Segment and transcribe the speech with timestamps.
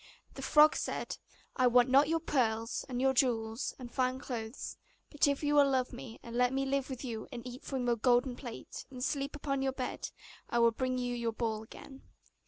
[0.33, 1.19] The frog said,
[1.57, 4.75] 'I want not your pearls, and jewels, and fine clothes;
[5.11, 7.83] but if you will love me, and let me live with you and eat from
[7.83, 10.09] off your golden plate, and sleep upon your bed,
[10.49, 12.01] I will bring you your ball again.